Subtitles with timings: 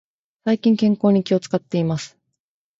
[0.45, 2.17] 最近、健康に気を使っています。